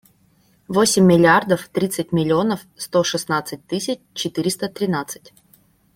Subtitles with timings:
[0.67, 5.31] Восемь миллиардов тридцать миллионов сто шестнадцать тысяч четыреста тринадцать.